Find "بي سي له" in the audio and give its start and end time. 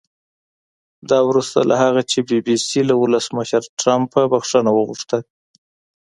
2.45-2.95